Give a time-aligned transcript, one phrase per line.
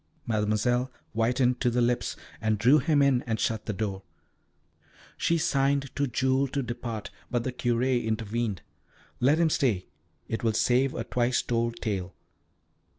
[0.25, 4.01] Mademoiselle whitened to the lips, and drew him in and shut the door.
[5.15, 8.63] She signed to Jules to depart, but the Curé intervened.
[9.19, 9.85] "Let him stay.
[10.27, 12.15] It will save a twice told tale.